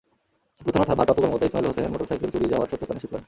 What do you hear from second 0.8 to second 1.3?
থানার ভারপ্রাপ্ত